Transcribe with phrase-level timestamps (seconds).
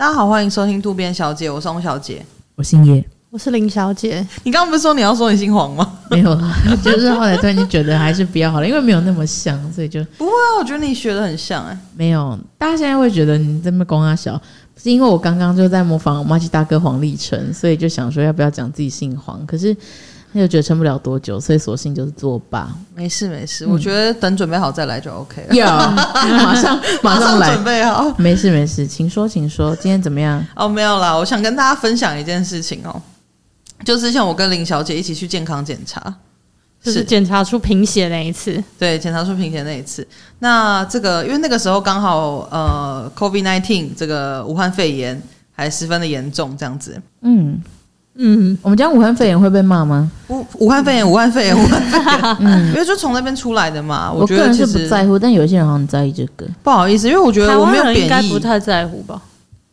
[0.00, 2.24] 大家好，欢迎收听渡边小姐，我是翁小姐，
[2.54, 4.26] 我姓叶，我是林小姐。
[4.44, 5.98] 你刚刚不是说你要说你姓黄吗？
[6.10, 6.34] 没有，
[6.82, 10.56] 就是后来突然间觉得还是比较好了，因为没有那么像，所以就不会啊。
[10.58, 14.40] 我觉得你学的很像哎、欸，没有，大家现在会觉得你这么光啊小，
[14.82, 19.76] 是因为我刚刚就在模仿马吉大哥黄立成，所以就想说要不要讲自己姓黄，可是。
[20.32, 22.72] 他就觉得撑不了多久，所以索性就是作罢。
[22.94, 25.54] 没事没事，嗯、我觉得等准备好再来就 OK 了。
[25.54, 28.14] 有， 马上马上来，准备好。
[28.16, 30.44] 没事没事，请说请说，今天怎么样？
[30.54, 33.02] 哦，没有啦，我想跟大家分享一件事情哦，
[33.84, 36.00] 就之前我跟林小姐一起去健康检查，
[36.80, 38.62] 就是检查出贫血那一次。
[38.78, 40.06] 对，检查出贫血那一次。
[40.38, 47.02] 那这个因为那个时候刚好呃，COVID nineteen 这个武汉肺炎还十分的严重，这样子。
[47.22, 47.60] 嗯。
[48.16, 50.10] 嗯，我们讲武汉肺炎会被骂吗？
[50.28, 52.36] 武武汉肺炎，武汉肺炎，武汉肺炎。
[52.40, 54.12] 嗯， 因为就从那边出来的嘛。
[54.12, 56.46] 我觉得其实是不在乎，但有一些人好像很在意这个。
[56.62, 59.22] 不好意思，因为我觉得我没有贬义，应该不太在乎吧。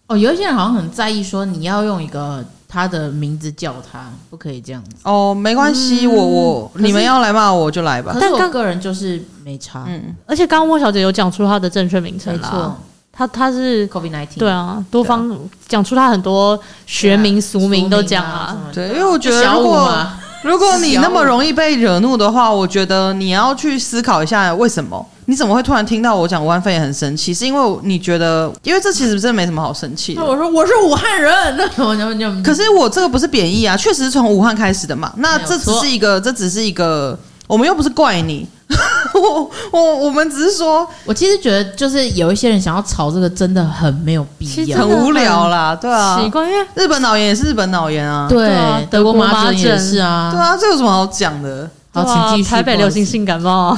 [0.07, 4.95] 哦，有一些人好像很在意，说你要用一个他的名字叫他，不可以这样子。
[5.03, 8.15] 哦，没关系，我我你们要来骂我就来吧。
[8.21, 9.83] 但我个人就是没差。
[9.87, 12.77] 嗯，而且刚刚莫小姐有讲出他的正确名称啦。
[13.17, 15.35] 他他是 COVID-19，对啊，多方
[15.67, 18.55] 讲出他很多学名俗名都讲啊。
[18.71, 19.91] 对，因为我觉得如果
[20.43, 25.03] 如果你那么容易被惹怒的话，我觉得你要去思考一下为什么？
[25.25, 27.33] 你怎么会突然听到我讲武汉肺炎很生气？
[27.33, 30.23] 是因为你觉得，因为这其实真的没什么好生气的。
[30.23, 35.11] 我说我是武汉人，那 我就可是我这个不是贬义啊，确实是从武汉开始的嘛。
[35.17, 38.47] 那这只是一个，这只是一个，我们又不是怪你。
[39.13, 46.19] 我我我们只是说，我其实觉得就是有一些人想要吵这个，真的很没有必要，很无聊啦，对啊。
[46.21, 48.55] 奇怪，因为日本脑炎也是日本脑炎啊，对，
[48.91, 51.69] 德国麻疹也是啊，对啊，这有什么好讲的？
[52.05, 52.49] 好，请继续。
[52.49, 53.77] 台北流行性感冒。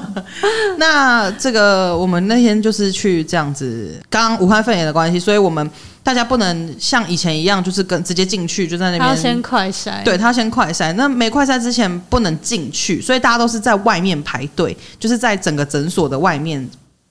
[0.78, 5.70] 那这个我们那天就是去这样子，刚武汉肺炎的关系，所以我们。
[6.00, 9.00] 大家不能像以前一样，就是跟直接进去就在那边。
[9.00, 10.90] 他先快筛，对，他先快筛。
[10.94, 16.66] 那没快筛之前不能进去，所以大家都是在外面排队，就是在整个诊所的外面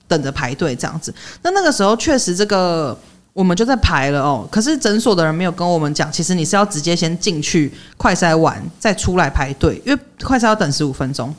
[0.08, 1.14] 等着排队这样子。
[1.42, 2.98] 那那个时候确实这个
[3.38, 11.32] 我们就在排了哦，可是诊所的人没有跟我们讲，其实你是要直接先进去快筛完再出来排队，因为快筛要等十五分钟，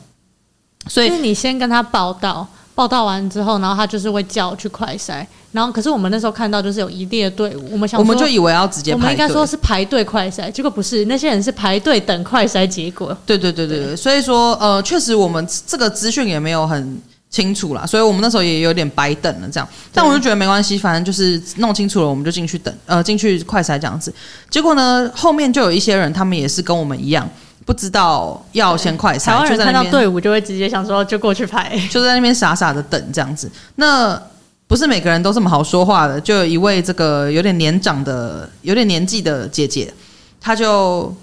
[0.88, 2.48] 所以你先跟他报到。
[2.72, 13.14] 报到完之后，然后他就是会叫去快筛，然后可是我们那时候看到就是有一列队伍，我们想我们就以为要直接排队，我们应该说是排队快筛，结果不是，那些人是排队等快筛结果。
[13.26, 16.98] 对对对，对所以说呃，确实我们这个资讯也没有很
[17.30, 24.12] 清楚啦，所以我们那时候也有点白等了这样，但我就觉得没关系，反正就是弄清楚了，我们就进去等，呃，进去快筛这样子。
[24.50, 27.28] 结果呢，后面就有一些人，他们也是跟我们一样。
[27.66, 33.48] 不知道要先快筛，就在看到队伍就会直接想说就过去排， 就在那边傻傻的等这样子。
[33.76, 34.20] 那
[34.66, 39.92] 不是每个人都这么好说话的，就有一位这个有点年长的、有点年纪的姐姐，
[40.40, 41.14] 她就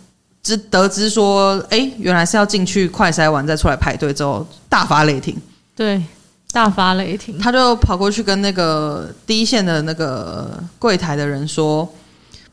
[0.41, 5.35] 知得知说，哎，原来是要进去快筛完再出来排队，之后大发雷霆。
[5.77, 6.03] 对，
[6.51, 11.87] 大发雷霆，他就跑过去跟那个第一线的那个柜台的人说。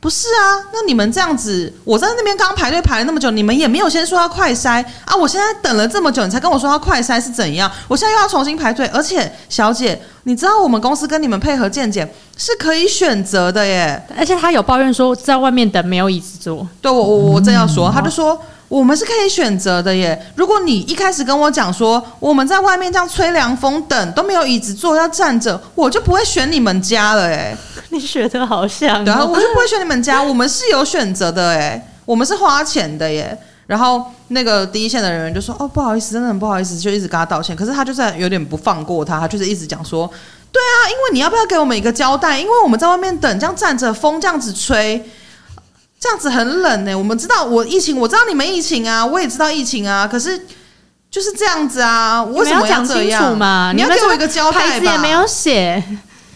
[0.00, 5.16] 不是啊，那你们这样子，我在那边刚排队排了那么久，你们也没有先说要快筛啊！
[5.16, 7.72] 我现在等了这么久，你才跟我说要快筛是怎样？
[7.88, 12.06] 我现在又要重新排队，而且小姐，你知道我们公司跟你们配合健检
[12.36, 16.68] 是可以选择的耶，而且他有抱怨说在外面等没有椅子坐。
[16.82, 18.38] 对，我我我正要说，他就说
[18.74, 20.20] 我们是可以选择的耶。
[20.34, 27.56] 如果你一开始跟我讲说我们在外面这样吹凉风等都没有椅子坐要站着，我就不会选你们家了耶。
[27.90, 30.20] 你学的好像、哦，对啊，我就不会选你们家。
[30.20, 33.38] 我们是有选择的，哎，我们是花钱的耶。
[33.68, 40.10] 然后那个第一线的人员就说：“哦，不好意思，真的很不好意思，就一直跟他道歉。”可是他就是有点不放过他，他就是一直讲说
[40.50, 42.40] ：“对啊，因为你要不要给我们一个交代？
[42.40, 45.08] 因为我们在外面等，这样站着，风这样子吹，
[46.04, 46.94] 这样子很冷呢。
[46.94, 50.06] 我们知道我疫情，我知道你们疫情啊，我也知道疫情啊。
[50.06, 50.38] 可是
[51.10, 53.06] 就是这样子啊，我为什么要这样？
[53.06, 54.66] 你要讲清楚嘛，你要给我一个交代吧。
[54.66, 55.82] 牌子也没有写。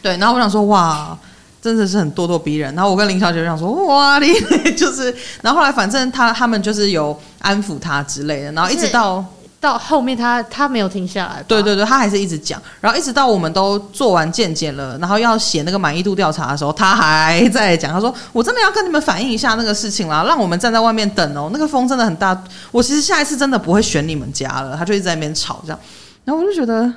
[0.00, 1.16] 对，然后我想说，哇。”
[1.60, 4.32] 真的是很咄咄逼人，然后我跟林小姐就想说，哇，你
[4.78, 9.22] 就是，然后后来反正他他们就是有安抚他之类的，然后一直到
[9.60, 22.40] 到后面他他没有停下来，对对对，他还是一直讲，然后一直到我们都做完健检了，然后要写那个满意度调查的时候，他还在讲，他说我真的要跟你们反映一下那个事情啦，让我们站在外面等哦，那个风真的很大，
[22.70, 25.80] 我其实下一次真的不会选你们家了，他就一直在那边吵这样，
[26.24, 26.92] 然后我就觉得。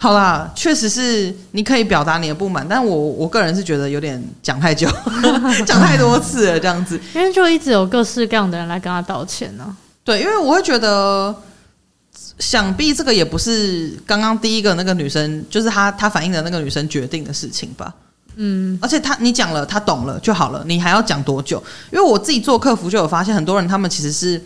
[0.00, 4.88] 好啦，确实是你可以表达你的不满，但我我个人是觉得有点讲太久，
[5.66, 9.74] 讲太多次了这样子， 因为就一直有各式各样的人来跟他道歉呢、啊。
[10.04, 11.34] 对，因为我会觉得，
[12.38, 17.92] 想必这个也不是刚刚第一个那个女生，就是她她反映的那个女生决定的事情吧。
[18.36, 21.62] 嗯，而且她你讲了，她懂了就好了，你还要讲多久？
[21.92, 24.40] 因为我自己做客服就有发现，很多人他们其实是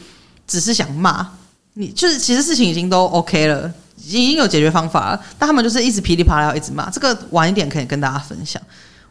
[0.46, 1.28] 只是想骂
[1.74, 3.70] 你，就是其实事情已经都 OK 了，
[4.02, 6.88] 已经有解决方法了，但他们就是一直噼里啪啦一直骂。
[6.88, 8.60] 这个晚一点可以跟大家分享。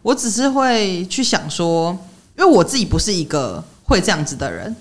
[0.02, 1.92] 我只是会去想说，
[2.36, 4.76] 因为我自己不是一个会这样子的人。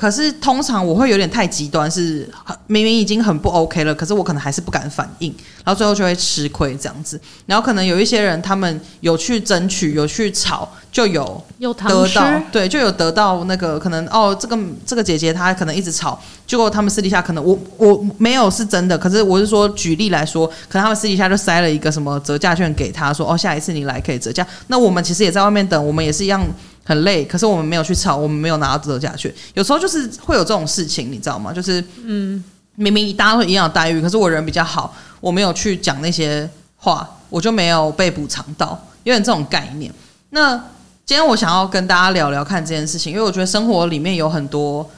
[0.00, 2.26] 可是通常我会有点太极端，是
[2.66, 5.28] 明明已经很不 OK 了，可是我可能还是不敢反应，
[5.62, 7.20] 然后最后就会吃亏这样子。
[7.44, 24.46] 然后可能有一些人，他们有去争取，有去吵，就有得到，对，就有得到那个可能哦，这个这个姐姐她可能一直吵，结果他们私底下可能我我没有是真的，可是我是说举例来说，可能他们私底下就塞了一个什么折价券给他，说哦，下一次你来可以折价。
[24.68, 26.42] 那我们其实也在外面等，我们也是一样。
[26.82, 29.32] 很累，可是我们没有去吵，我们没有拿到折价券。
[29.54, 31.52] 有时候就是会有这种事情，你知道吗？
[31.52, 32.42] 就是嗯，
[32.74, 38.70] 明明大家会一样的待遇，可是我人比较好，我没有去讲那些话，我就没有被补偿到，
[39.04, 39.92] 有点这种概念。
[40.30, 40.56] 那
[41.04, 44.88] 今天我想要跟大家聊聊看这件事情，因为我觉得生活里面有很多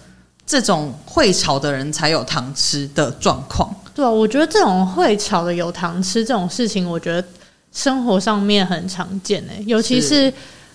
[0.46, 3.74] 这种会吵的人才有糖吃的状况。
[3.94, 7.26] 对啊，我觉得这种会吵的有糖吃这种事情，我觉得
[7.72, 10.32] 生活上面很常见诶，尤其是。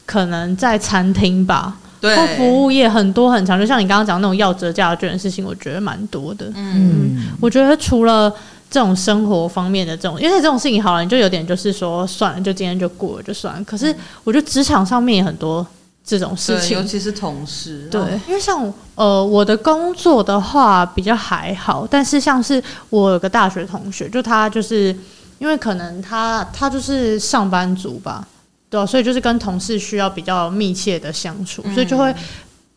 [0.07, 6.45] 可能在餐厅吧，对，或服务业很多很长，就像你刚刚讲那种要折价券的事情，我觉得蛮多的。
[6.55, 8.33] 嗯，嗯，我觉得除了
[8.71, 13.63] 这种生活方面的这种，因为这种事情好了，你就有点就是说算了，就今天就过了就算了。
[13.65, 13.93] 可是
[14.23, 15.65] 我觉得职场上面也很多
[16.05, 17.89] 这种事情，尤其是同事。
[17.91, 24.95] 对，因为像呃我的工作的话比较还好，但是像是我有个大学同学，就他就是
[25.39, 28.25] 因为可能他他就是上班族吧。
[28.69, 32.13] 对啊，所以就是跟同事需要比较密切的相处，所以就会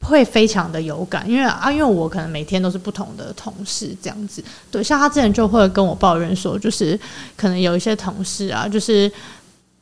[0.01, 1.29] 会非常的有感。
[1.29, 4.43] 因为啊，因为我可能每天都是不同的同事这样子。
[4.71, 6.99] 对，像他之前就会跟我抱怨说，就是
[7.37, 9.11] 可能有一些同事啊，就是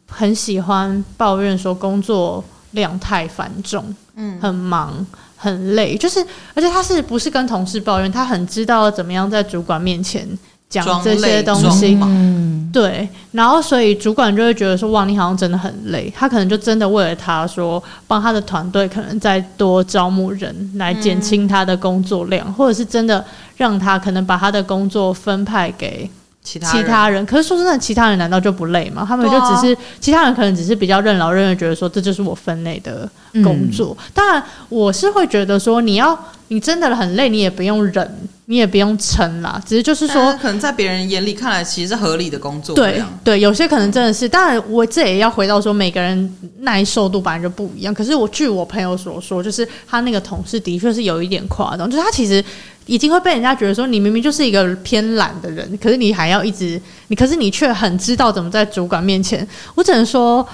[0.06, 5.06] 很喜欢抱怨说工作量太繁重，嗯，很忙
[5.36, 5.96] 很累。
[5.96, 6.24] 就是
[6.54, 10.26] 而且他是不是跟同事抱怨，他很知道怎么样在主管面前。
[10.70, 23.24] 讲这些东西，嗯，对，然后所以主管就会觉得说，哇，你好像真的很累，他可能就真的为了他说，帮他的团队可能再多招募人来减轻他的工作量，嗯，或者是真的
[23.56, 26.10] 让他可能把他的工作分派给。
[26.40, 29.04] 其他，其他人，可是说真的，其他人难道就不累吗？
[29.06, 33.06] 他们就只是、啊、其他人，可能只是比较任劳任怨，觉得说这就是我分内的
[33.44, 33.96] 工作。
[34.00, 39.60] 嗯、当然，我是会觉得说，你要你真的很累，你也不用忍，你也不用撑啦。
[39.66, 42.74] 只是就是说，可能在别人眼里看来，其实是合理的工作。
[42.74, 44.28] 对对，有些可能真的是。
[44.28, 47.92] 当然，我这也要回到说，每个人耐受度本来就不一样。
[47.92, 52.44] 可是我据我朋友所说，就是他那个同事的确是有一点夸张，就是他其实。
[52.88, 59.46] 已经会被人家觉得说，你明明就是一个偏懒的人，可是你还要一直你，可是你却很知道怎么在主管面前。
[59.74, 60.48] 我只能说，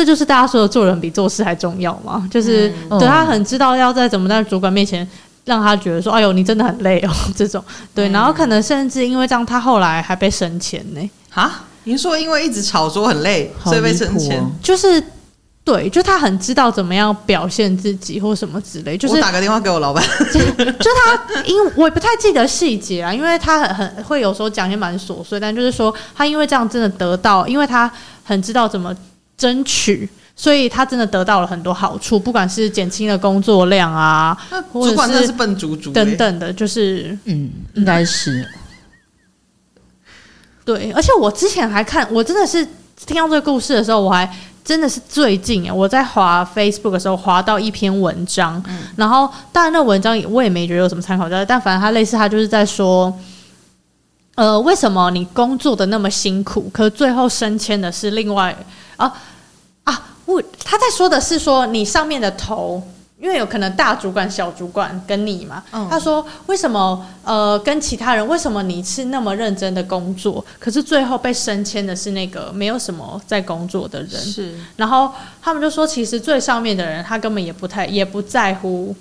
[0.00, 2.26] 这就是大家说的做人比做事还重要嘛。
[2.30, 5.06] 就是对他很知道要在怎么在主管面前
[5.44, 7.10] 让他觉得说，哎呦，你真的很累哦。
[7.36, 7.62] 这种
[7.94, 11.10] 对，然后可能甚至因为这样，他后来还被升迁呢。
[11.28, 15.02] 哈，您说因为一直吵说很累，所以被升迁，就是。
[15.62, 20.02] 对，就他很知道怎么样表现自己或什么之类，就是我打个电话给我老板，
[20.32, 20.40] 就，
[21.04, 27.88] 他，因为我也不太记得细节啊，因为他很很会有时候讲一些蛮琐碎，但就是说他因为这样真的得到，因为他
[28.24, 28.92] 很知道怎么
[29.40, 30.06] 争取，
[30.36, 34.36] 所以他真的得到了很多好处，不管是减轻了工作量啊，
[34.70, 38.46] 主管那是笨猪猪等等的，就是嗯，应该是
[40.64, 42.64] 对，而且我之前还看，我真的是
[43.06, 44.30] 听到这个故事的时候，我还。
[44.62, 53.12] 真的是最近，我在滑 Facebook 的时候滑到一篇文章，嗯、然后当然那文章我也没觉得有什么参考价值，但反正他类似他就是在说，
[54.36, 58.54] 呃，为什么你工作的那么辛苦，可是最后升迁的是另外
[58.96, 59.12] 啊
[60.30, 62.82] 啊，我他在说的是说你上面的头。
[63.22, 74.18] 因为有可能大主管、小主管跟你嘛，嗯、他说为什么呃跟其他人为什么你是那么认真的工作，可是最后被升迁的是那个没有什么在工作的人。
[74.18, 78.96] 是，然后他们就说，其实最上面的人他根本也不太也不在乎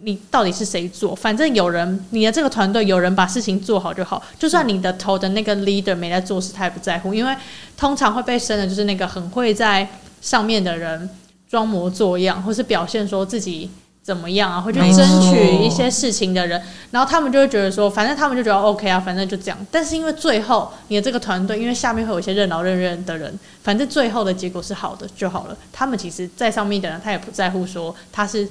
[0.00, 7.32] 你到底是谁做，反正有人你的这个团队有人把事情做好就好，就算你的头的那个 leader 没在做事，他也不在乎，因为
[7.76, 9.88] 通常会被升的就是那个很会在
[10.22, 11.10] 上面的人。
[11.52, 13.68] 装模作样，或是表现说自己
[14.02, 16.58] 怎么样啊，会去争取一些事情的人，
[16.90, 19.66] 然后他们就会觉得说，反正他们就觉得 OK 啊，反正就这样。
[19.70, 25.54] 但是因为最后你的这个团队，因为下面会有一些任劳任怨的人，反正最后的结果是好的就好了。
[25.70, 28.48] 他们其实，在上面的人，他也不在乎说他是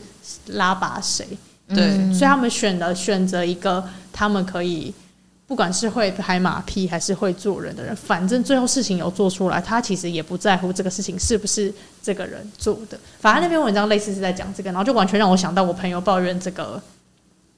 [0.50, 1.28] 拉拔谁，
[1.70, 4.94] 对，所以他们选的选择一个他们可以。
[5.52, 12.98] 不管是会拍马屁还是会做人的人，反正最后事情有做出来，他其实也不在乎这个事情是不是这个人做的。
[13.20, 16.82] 反正那篇文章类似是在讲这个，然后就完全让我想到我朋友抱怨这个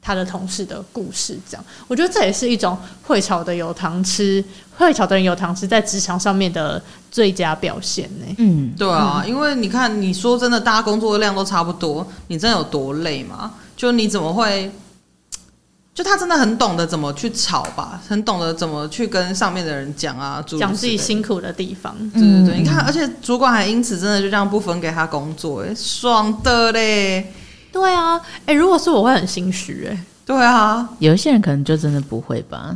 [0.02, 1.38] 他的同事的故事。
[1.48, 4.44] 这样，我觉得这也是一种会炒的有糖吃，
[4.76, 6.82] 会炒的人有糖吃，在职场上面的
[7.12, 8.36] 最佳表现呢。
[8.40, 13.54] 嗯，对啊，嗯、因为你看，你说真的，大家工作的量都差不多，你真的有多累吗？
[13.78, 14.72] 就你怎么会？
[15.94, 21.96] 就他真的很懂得怎么去吵吧，很懂得怎么去跟上面的人讲啊，讲自己辛苦的地方。
[22.12, 27.32] 对对对，嗯、你看，而且主管还因此真的就这样不分给他工作，哎，爽的嘞。
[27.72, 32.76] 对啊，哎，如果是我会很心虚，哎，对啊，有一些人可能就真的不会吧。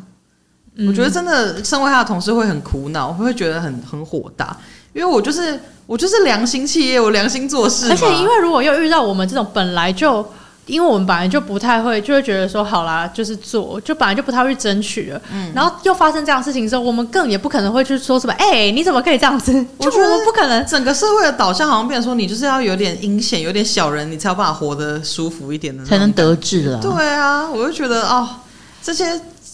[0.87, 4.55] 我觉得真的身为他的同事会很苦恼，会觉得很很火大，
[4.93, 7.89] 因为我就是我就是良心企业，我良心做事。
[7.89, 10.23] 而且因为如果又遇到我们这种本来就。
[10.67, 15.21] 因为我们本来就不太会，就会觉得说好啦，就是做，就本来就不太会争取了。
[15.33, 19.51] 嗯，然后又发生这样的事情之后，我们更也不可能会去说什么，哎、欸，你怎么可以这样子？
[19.79, 20.63] 就我们不可能。
[20.65, 26.79] 整个社会的导向好像变成说，你就是要有点阴险，有点小人，你才有办法活得舒服一点的，才能得志了。
[26.81, 28.27] 对啊，我就觉得哦，
[28.83, 29.05] 这些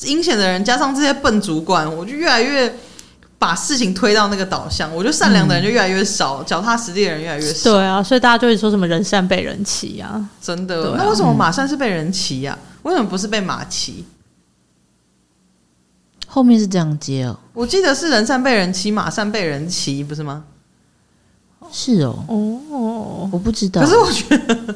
[0.03, 2.75] 阴险的人加上这些笨主管，我就越来越。
[3.45, 7.73] 把事情推到那个导向，我觉得善良的人就越来越少，脚、嗯、踏实地的人越来越少。
[7.73, 10.91] 对啊，所以大家就会说什么人善被人欺啊，真的。
[10.91, 12.63] 啊、那为什么马善是被人骑呀、啊？
[12.63, 14.05] 嗯、为什么不是被马骑？
[16.25, 17.37] 后面是这样接哦。
[17.51, 20.45] 我记得是人善被人欺，马善被人骑，不是吗？
[21.69, 22.23] 是哦。
[22.29, 23.81] 哦，我不知道。
[23.81, 24.75] 可是我觉得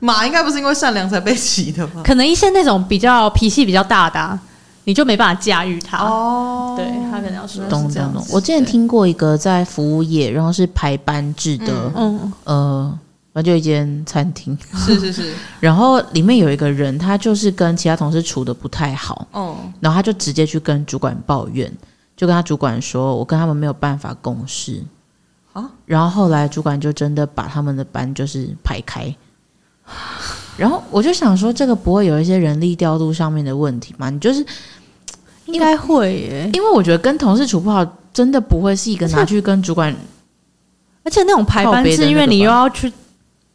[0.00, 2.02] 马应该不是因为善良才被骑的吧？
[2.02, 4.40] 可能一些那种比较脾气比较大的、啊。
[4.88, 8.24] 你就没办法驾驭他哦，对他可能要说懂这样懂。
[8.32, 12.98] 我之前听过一个在服务业，然后是排班制的，嗯呃，
[13.34, 15.34] 反正就一间餐厅，是是是。
[15.60, 21.70] 然后里面有一个人，他就是跟其他同事处的不太好，哦，然后他就直接去跟主管抱怨，
[22.16, 24.82] 就跟他主管说：“我跟他们没有办法共事。”
[25.52, 29.14] 啊，然后后来主管就真的把他们的班就是排开。
[30.58, 34.10] 然后我就想说，这个不会有一些人力调度上面的问题吗？
[34.10, 34.44] 你就是。
[35.50, 39.90] 应该会耶，因为我觉得跟同事处不好，真的不会是一个拿去跟主管，
[41.02, 42.92] 而且那种排班是，因为你又要去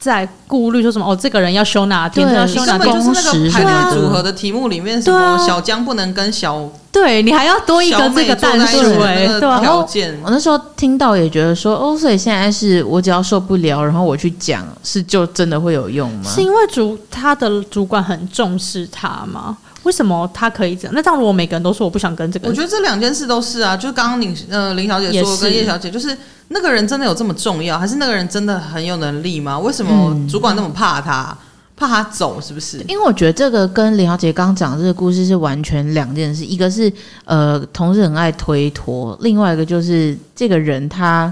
[0.03, 9.87] 在顾虑说什么哦，这个人要休哪天，要休哪天，就是那个排列组合的题目里面，什么小江不能跟小，对你还要多一个这个但是哎，对，然后
[10.23, 16.29] 我那时候听到也觉得说，哦，所以现在是我只要受不了，然后我去讲，是就真的会有用吗？
[16.29, 19.57] 是因为主他的主管很重视他吗？
[19.83, 20.93] 为什么他可以这样？
[20.95, 23.77] 那这样如果每个人都说我不想跟这个，我觉得这两件事都是啊。
[23.77, 29.59] 就是刚刚林呃林小姐说跟叶小姐，就是那个人真的有这么重要，还是那个人真的很有能力吗？
[29.59, 31.37] 为什么主管那么怕他，嗯、
[31.75, 32.39] 怕他走？
[32.41, 32.77] 是不是？
[32.87, 36.45] 因为我觉得这个跟林小姐刚刚讲的这个故事是完全两件事。
[36.45, 36.91] 一个是
[37.25, 41.31] 呃同事很爱推脱，另外一个就是这个人他。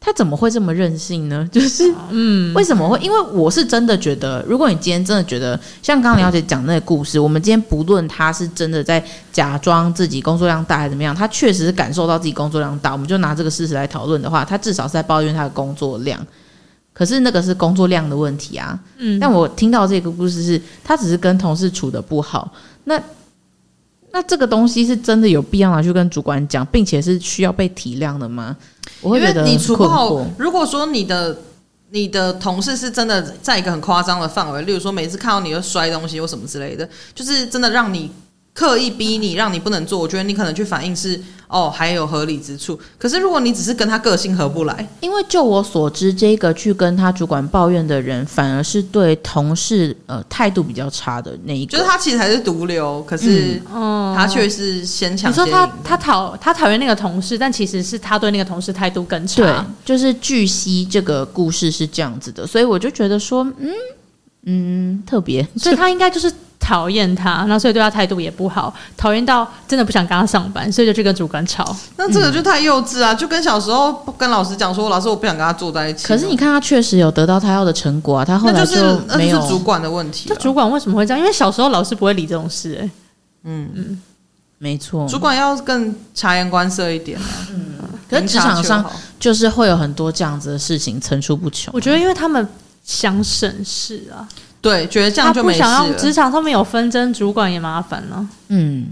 [0.00, 1.46] 他怎么会这么任性呢？
[1.52, 2.98] 就是，嗯，为什么会？
[3.00, 16.24] 因为我是真的觉得，如果你今天真的觉得，像刚刚了解讲那个故事，我们今天不论他是真的在假装自己工作量大还是怎么样，他确实是感受到自己工作量大，我们就拿这个事实来讨论的话，他至少是在抱怨他的工作量。
[16.92, 18.76] 可是那个是工作量的问题啊。
[18.96, 22.52] 嗯，但我听到这个故事是，他只是跟同事处的不好。
[22.84, 23.00] 那
[24.12, 28.56] 那这个东西是真的有必要拿去跟主管讲，并且是需要被体谅的吗？
[29.00, 31.36] 我会觉得你处不好，如果说你的
[31.90, 38.10] 你的同事是真的在一个很夸张的范围，例如说每次看到你就摔东西或什么之类的，就是真的让你。
[38.58, 42.76] 刻意逼你，让你不能做，我觉得你可能去反应是哦，还有合理之处。
[42.98, 51.70] 可是如果你只是跟他个性合不来，因为就我所知，这个去跟他主管抱怨的人，反而是对同事呃态度比较差的那一个。
[51.70, 55.30] 就是他其实还是毒瘤，可是嗯，他却是先抢。
[55.30, 59.40] 你说他他讨他讨厌那个同事，但其实是他对那个同事态度更差。
[59.40, 63.70] 对，就是据悉这个故事是这样子的，所以我就觉得说，嗯
[64.48, 66.32] 嗯，特别， 所以他应该就是。
[66.60, 71.64] 讨厌他，然后所以对他态度也不好，讨厌到真的不想跟他上班，所以就去跟主管吵。
[71.96, 73.14] 那这个就太幼稚啊！
[73.14, 76.06] 就跟小时候跟老师讲说，老师我不想跟他坐在一起。
[76.06, 79.38] 可是你看他确实有得到他要的成果啊，他后来就没有。
[79.38, 80.26] 那是主管的问题。
[80.28, 81.18] 那主管为什么会这样？
[81.18, 82.80] 因为小时候老师不会理这种事，欸。
[82.82, 82.90] 哎，
[83.44, 84.02] 嗯嗯，
[84.58, 87.24] 没错，主管要更察言观色一点啊。
[87.50, 87.76] 嗯，
[88.10, 88.84] 可是职场上
[89.18, 91.72] 就是会有很多这样子的事情层出不穷。
[91.72, 92.46] 我觉得因为他们
[92.88, 94.26] 想省事啊。
[94.60, 95.64] 对，觉得这样就没事了。
[95.66, 98.28] 他不想要职场上面有纷争，主管也麻烦了。
[98.48, 98.88] 嗯，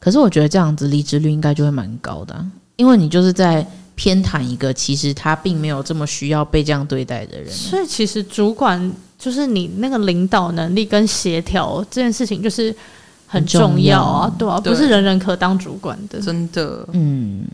[0.00, 7.50] 可是我觉得这样子离职率应该就会蛮高的啊，因为你就是在偏袒一个其实他并没有这么需要被这样对待的人。
[7.50, 12.74] 所以其实主管就是你那个领导能力跟协调这件事情，就是
[13.26, 16.88] 很重要啊，对啊，对不是人人可当主管的，真的。
[16.92, 17.44] 嗯，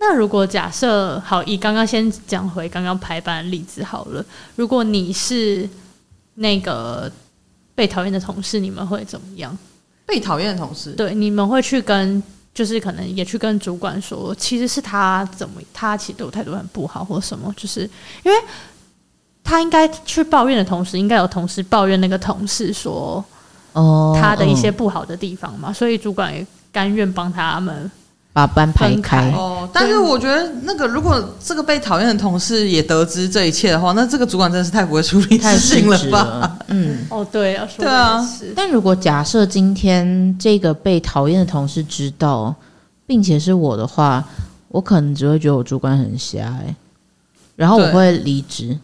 [0.00, 4.24] 那如果假设好，以刚刚先讲回刚刚排班的例子好了，
[4.56, 5.68] 如果你是
[6.34, 7.08] 那个
[7.74, 9.56] 被讨厌的同事，你们会怎么样？
[10.06, 12.20] 被讨厌的同事，对，你们会去跟，
[12.52, 17.82] 就是可能也去跟主管说，其实是他怎么，他其实对我态度很不好，或什么，就是
[18.24, 18.38] 因为
[19.44, 23.24] 他应该去抱怨的同时，应该有同事抱怨那个同事说。
[23.72, 27.88] 哦，他的一些不好的地方嘛，所以主管也甘愿帮他们
[28.32, 29.30] 把班排开。
[29.32, 36.18] 哦，但是我觉得那个如果这个被讨厌的同事也得知这一切的话，那这个主管真的是太不会处理事情了吧？
[36.22, 38.24] 了嗯，哦，对要，说对啊。
[38.54, 42.54] 但如果假设今天这个被讨厌的同事知道，
[43.06, 44.24] 并且是我的话，
[44.68, 46.76] 我可能只会觉得我主管很瞎哎、欸，
[47.56, 48.78] 然后我会离职。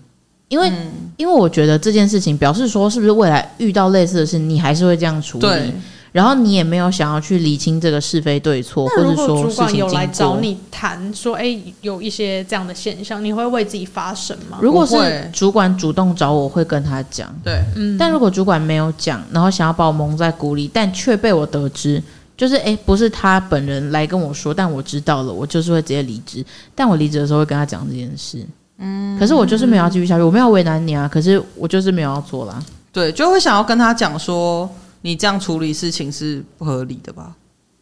[0.48, 5.72] 因为，嗯、因为我觉得这件事情表示说，是不是未来遇到类似的事，你还是会这样处理？
[6.16, 6.22] 对。
[6.22, 14.58] 然后你也没有想要去理清这个是非对错，或者说主管有来找你谈说，哎，有一些这样的现象，你会为自己发声吗？
[14.62, 14.96] 如果是
[15.32, 17.28] 主管主动找我，我会跟他讲。
[17.44, 17.98] 对，嗯。
[17.98, 22.02] 但如果主管没有讲，然后想要把我蒙在鼓里，但却被我得知，
[22.36, 26.44] 就是哎，不是他本人来跟我说，但我知道了，我就是会直接离职。
[26.74, 28.44] 但我离职的时候会跟他讲这件事。
[28.78, 32.62] 嗯，可是我就是没有要继续下去，我没有为难你啊，可是我就是没有要做啦。
[32.92, 34.68] 对，就会想要跟他讲说，
[35.06, 37.32] 你这样处理事情是不合理的吧？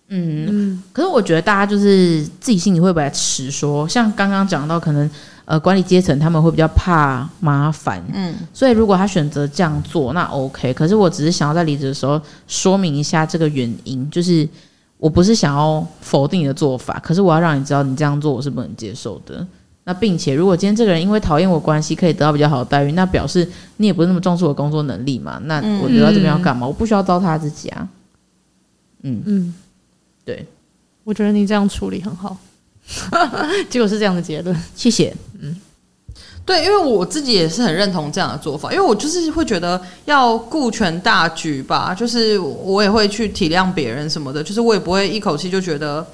[0.08, 0.82] 嗯嗯。
[0.92, 5.10] 可是我觉得大家就是自己心里会不会持说，像刚刚讲到，可能
[5.46, 10.74] 呃管理阶层他们会比较怕麻烦，嗯，所以如果他选择这样做，那 OK。
[10.74, 14.46] 可是我只是想要在离职的时候说明一下这个原因，就是
[14.98, 19.46] 我不是想要否定你的做法，可是我要让你知道，你这样做我是不能接受的。
[19.86, 25.38] 那并且，如果今天这个人因为讨厌我关系可以得到比较好的待遇，那表示你也不是那么重视我工作能力嘛？
[25.44, 26.66] 那我留在这边要干嘛？
[26.66, 27.86] 嗯、我不需要糟蹋自己啊。
[29.02, 29.54] 嗯嗯，
[30.24, 30.46] 对，
[31.04, 32.34] 我觉得你这样处理很好。
[33.68, 35.14] 结果是这样的结论，谢谢。
[35.38, 35.54] 嗯，
[36.46, 46.06] 对，因为我自己也是很认同这样的做法，因为我就是会觉得要顾全大局吧，就是我也会去体谅别人什么的，就是我也不会一口气就觉得。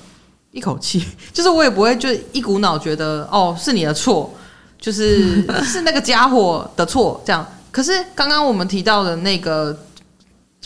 [0.53, 4.33] 一口气， 就是我也不会就一股脑觉得哦，是你的错，
[4.79, 7.47] 就是 是那个家伙的错这样。
[7.71, 9.79] 可是刚刚我们提到的那个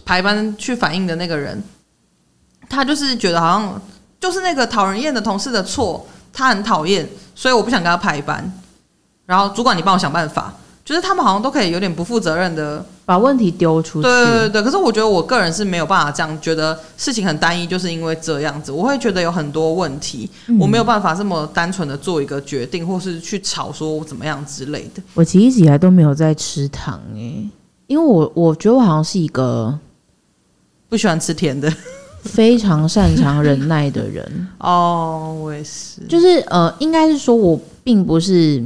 [0.05, 1.63] 排班去反映的那个人，
[2.69, 3.83] 他就是觉得好像
[4.21, 8.51] 就是那个讨人厌的同事的错，他很讨厌，所以我不想跟他排班。
[9.27, 10.53] 然后主管，你帮我想办法。
[10.85, 14.09] 就是他们好像都可以有点不负责任的把问题丢出去。
[14.09, 25.03] 对对对，可是我觉得我个人是没有办法这样觉得事情很单一，就是因为这样子，我会觉得有很多问题，嗯、我没有办法这么单纯的做一个决定，或是去吵说我怎么样之类的。
[25.15, 27.51] 我其实一直以来都没有在吃糖诶、欸，
[27.87, 29.79] 因为我我觉得我好像是一个
[30.89, 31.71] 不喜欢吃甜的，
[32.25, 34.47] 非常擅长忍耐的人。
[34.59, 38.65] 哦，我也是，就是呃，应该是说我并不是。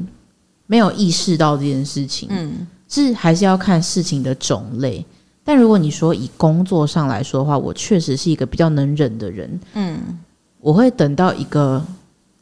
[0.70, 5.04] 没有意识到这件事情，嗯，是还是要看事情的种类。
[5.44, 10.18] 但如果你说以工作上来说的话，我确实是一个比较能忍的人，嗯，
[10.60, 11.82] 我会等到一个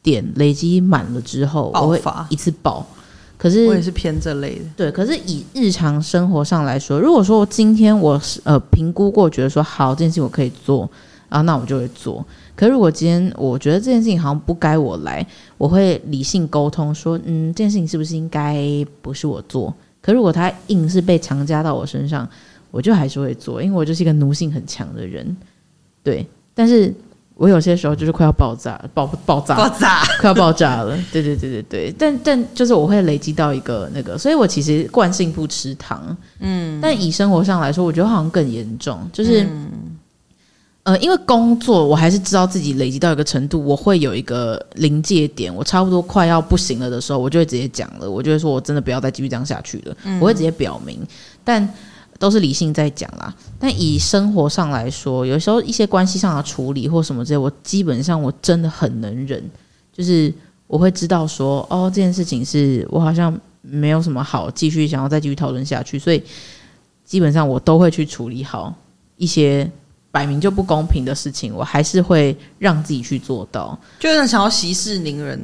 [0.02, 2.84] 点累积满了之后，我会一次爆。
[3.38, 4.90] 可是我也是偏这类的，对。
[4.90, 10.88] 可是以日常生活上来说，如果说今天我是呃评估过，觉得说好这件事情我可以做，
[11.28, 12.24] 然后那我就会做。
[12.56, 15.24] 可如果今天我觉得这件事情好像不该我来，
[15.58, 18.56] 我会理性沟通说，嗯，这件事情是不是应该
[19.02, 19.72] 不是我做？
[20.06, 22.28] 可如果他硬是被强加到我身上，
[22.70, 25.36] 我就还是会做，因为我就是一个奴性很强的人。
[26.04, 26.94] 对，但是
[27.34, 30.96] 我有些时候就是快要爆炸，爆爆炸，爆炸， 快要爆炸了。
[31.12, 39.42] 对对对对对，但但就是我会累积到一个那个，所以我其实惯性不吃糖，嗯，但以生活上来说，我觉得好像更严重，就是。
[39.42, 39.95] 嗯
[40.86, 51.04] 呃，因为工作，我还是知道自己累积到一个程度，我会有一个临界点，我差不多快要不行了的时候，我就会直接讲了，我就会说我真的不要再继续这样下去了，嗯、我会直接表明，
[51.42, 51.68] 但
[52.20, 53.34] 都是理性在讲啦。
[53.58, 59.42] 但以生活上来说，有时候一些关系上的处理或什么之类，我基本上我真的很能忍，
[59.92, 60.32] 就是
[60.68, 66.22] 我会知道说，哦，这件事情是我好像没有什么好继续想要再继续讨论下去，所以
[67.04, 68.72] 基本上我都会去处理好
[69.16, 69.68] 一些。
[70.16, 75.38] 摆明就不公平的事情，我还是会让自己去做到，就有点想要息事宁人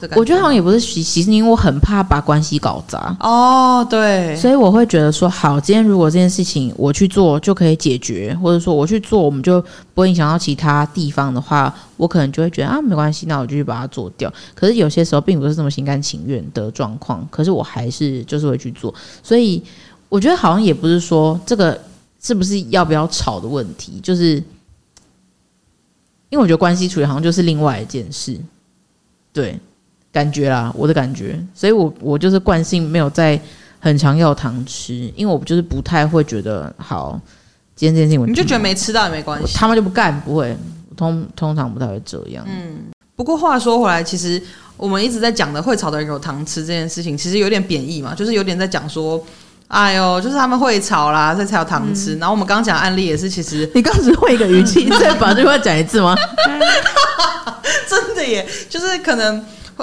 [0.00, 0.20] 的感觉。
[0.20, 3.16] 我觉得好像也不是息息事宁，我很怕把关系搞砸。
[3.18, 9.60] 哦，对，所以我会觉得说，好，今天如果这件事情我去做就可以解决，或者说我去做，我们就
[9.92, 14.32] 不会影响到其他地方的话，我可能就会觉得啊，没关系，那我就去把它做掉。
[14.54, 18.94] 可是有些时候并不是这么心甘情愿的状况，可是我还是就是会去做。
[19.20, 19.60] 所以
[20.08, 21.76] 我觉得好像也不是说这个。
[22.22, 23.98] 是不是要不要吵的问题？
[24.00, 24.36] 就是
[26.28, 28.38] 因为我觉得关系处理好像就是另外一件事，
[29.32, 29.58] 对，
[30.12, 33.38] 感觉啦，我的感觉，所以我我就是惯性没有在
[33.80, 37.20] 很常要糖吃，因为我就是不太会觉得好，
[37.74, 40.56] 今天这件事情我你就觉得没吃到也没关系，他们就不干，不会，
[40.96, 42.46] 通通常不太会这样。
[42.48, 42.84] 嗯，
[43.16, 44.40] 不过话说回来，其实
[44.76, 49.22] 我们一直在讲的会吵的人有糖吃这件事情，其实有点贬义嘛，就是有点在讲说。
[49.72, 52.14] 哎呦，就是他们会吵啦，所以才有糖吃。
[52.14, 56.14] 嗯、然后我们刚刚讲案例也是，其实你刚只换一个语气， 再把这句话讲一次吗？
[57.88, 59.42] 真的耶，就是可能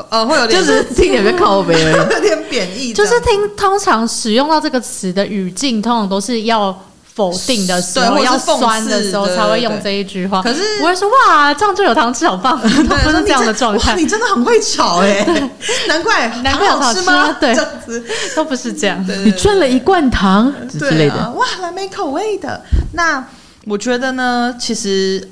[0.10, 6.80] 呃会有点， 就是听有点靠北，有点贬义，就是听通常使用到这个词的语境，通常都是要。
[7.20, 10.42] 否定的时候，要酸的时候才会用这一句话。
[10.42, 12.58] 可是我会说哇，这样就有糖吃，好棒！
[12.88, 13.94] 都 不是这样的状态。
[13.98, 15.50] 你真的很会炒哎，
[15.90, 17.36] 难怪难怪好吃吗？
[17.38, 18.02] 对，这样子
[18.38, 19.06] 都不是这样。
[19.26, 22.62] 你赚了一罐糖之类的，哇，蓝莓口味的。
[22.94, 23.22] 那
[23.66, 25.30] 我觉得呢，其实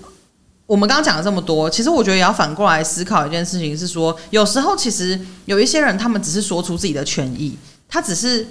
[0.65, 8.45] 我们刚刚讲了这么多，其实我觉得也要反过来思考一件事情，是说有时候其实有一些人，他们只是说出自己的权益，他只是。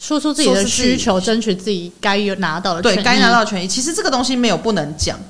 [0.00, 2.96] 说出自己的需求，争取自己该有拿到的权益。
[2.96, 3.68] 对，该拿到的权益。
[3.68, 5.20] 其实这个东西没有不能讲，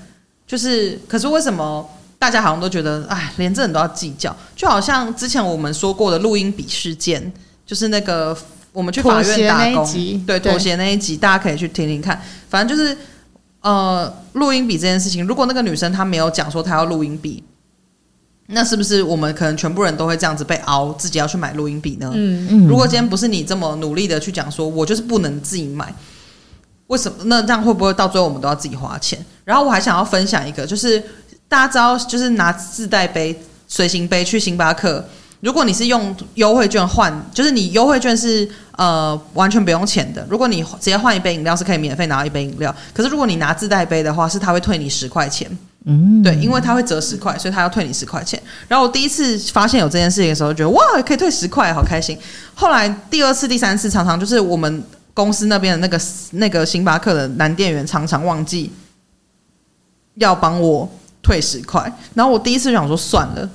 [0.47, 1.85] 就是可是为什么
[2.21, 4.35] 大家好像都觉得，哎，连这人都要计较？
[4.55, 7.33] 就好像之前我们说过的录音笔事件，
[7.67, 8.35] 就是那个
[8.73, 12.23] 我们去法院打工，对，妥协那一集，大家可以去听听看。
[12.49, 12.97] 反正就是
[13.63, 17.43] 呃，录音笔这件事情，如果那个女生她没有讲说她要录音笔。
[18.53, 22.11] 那是不是我们可能全部人都会这样子被熬，自己要去买录音笔呢？
[22.15, 22.67] 嗯嗯。
[22.67, 25.95] 如果今天不是你这么努力的去讲说，我就是不能自己买，
[26.89, 27.19] 为什么？
[27.25, 29.25] 那这样会不会到最后我们都要自己花钱？
[29.45, 31.03] 然后我还想要分享一个，就是
[31.49, 35.05] 大家知道，就是拿自带杯、随行杯去星巴克，
[35.41, 40.27] 如果你是用优惠券换，就是你优惠券是呃完全不用钱的。
[40.29, 42.75] 如果你直接换一杯饮料，是可以免费拿到一杯饮料。
[42.93, 45.51] 可是如果你拿自带杯的话，是他会退你十块钱。
[45.87, 48.41] 嗯，对，因为他会折十块，所以他要退你十块钱。
[48.69, 52.19] 然后我第一次发现有这件事情的时候，觉得哇，可以退十块，好开心。
[52.55, 54.83] 后来第二次、第三次，常常就是我们
[55.15, 58.71] 公司那边的那个那个星巴克的男店员，常常忘记
[60.17, 60.87] 要帮我
[61.23, 61.91] 退十块。
[62.15, 63.49] 然后我第一次想说算了。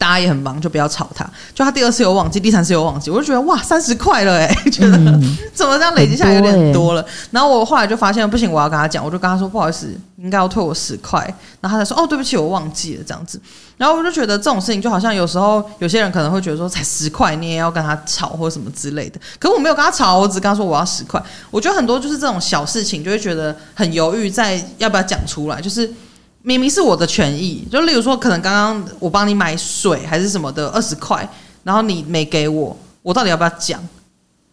[0.00, 1.28] 大家也很忙，就不要吵他。
[1.54, 7.04] 就他第二次有忘记，第三次有忘记，我就觉得哇，三十块了哎， 觉得、嗯、怎么这样累积下来有点多了。
[7.30, 11.20] 然后我后来就发现不行，我要跟他讲，我就跟他说不好意思，应该要退我十块。
[11.60, 13.38] 然后他才说哦，对不起，我忘记了这样子。
[13.76, 19.20] 然后我就觉得这种事情就好像有时候有些人可能会觉得说才十块，你也要跟他吵或什么之类的。
[19.38, 21.22] 可是我没有跟他吵，我只跟他说我要十块。
[21.50, 25.92] 我觉得很多就是这种小事情，就会觉得很犹豫，在要不要讲出来，就是。
[26.42, 31.28] 明明是我的权益，就例如说，可能刚刚我帮你买水还是什么的二十块，
[31.62, 33.80] 然后你没给我，我到底要不要讲？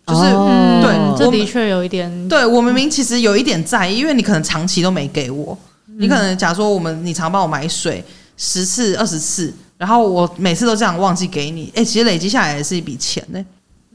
[0.06, 2.30] 就是、哦、对，这的确有一点。
[2.30, 8.04] 对，我明明其实有一点在意，因为你可能长期都没给我，嗯、你可能假如说我们你常帮我买水
[8.38, 13.46] 十次二十次，然后我每次都这样忘记给你，哎，其实累积下来也是一笔钱呢。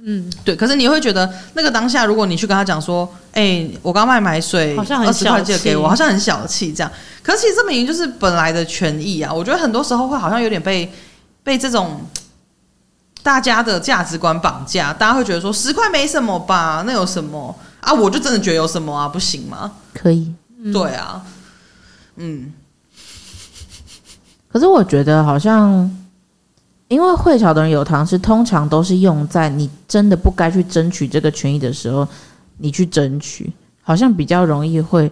[0.05, 0.57] 嗯，对。
[0.57, 6.91] 可是你会觉得那个当下，如果你去跟他讲说，哎，我刚卖买水，好像二十块借给我，好像很小气这样。
[7.23, 9.33] 可是其实这明明就是本来的权益啊！
[9.33, 10.93] 我觉得很多时候会好像有点被
[11.45, 12.01] 被这种
[13.23, 16.83] 大家的价值观绑架，大家会觉得说十块没什么吧？
[16.85, 17.93] 那有什么啊？
[17.93, 19.09] 我就真的觉得有什么啊？
[19.09, 19.71] 不行吗？
[19.95, 20.35] 可以，
[20.73, 21.23] 对啊，
[22.17, 22.53] 嗯。
[24.53, 25.89] 可是我觉得好像，
[26.93, 32.07] 因为会吵的人有糖吃，通常都是用在你真的不该去争取这个权益的时候，
[32.59, 33.51] 你去争取，
[33.81, 35.11] 好像比较容易会。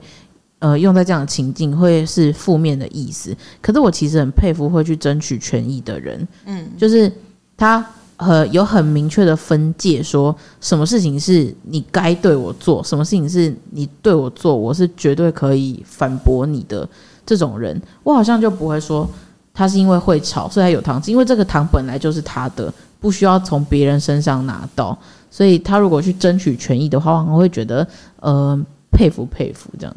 [0.63, 3.35] 呃，用在这样的情境会是负面的意思。
[3.63, 7.11] 可是我其实很佩服会去争取权益的人，嗯，就是
[7.57, 7.83] 他
[8.19, 16.87] 呃有很明确的分界，说什么事情是你该对我做，什么事情是你对我做，我是绝对可以反驳你的
[17.25, 17.81] 这种人。
[18.03, 19.09] 我好像就不会说
[19.53, 24.97] 他是因为会吵，所以他有糖吃，因为这个糖本来就是他的，不需要从别人身上拿到。
[25.31, 27.87] 所以他如果去争取权益的话，我会觉得
[28.19, 28.59] 呃
[28.91, 29.97] 佩服佩服这样。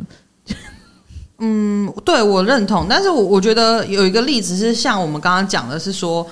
[1.39, 6.25] 嗯，对，我认同，但是我我觉得有一个例子是像我们刚刚讲的，是说，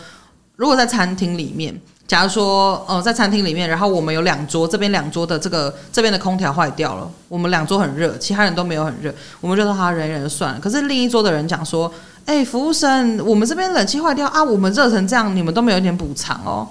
[0.56, 1.76] 如果在餐厅里面，
[2.08, 10.60] 假如说，呃，在餐厅里面，然后我们有两桌，这边两桌的这个这边的空调坏掉了，我们两桌很热，其他人都没有很热，我们就说他忍忍就算了。
[10.60, 11.92] 可是另一桌的人讲说，
[12.26, 16.68] 哎，服务生，我们这边冷气坏掉啊，我们热成这样，你们都没有一点补偿哦。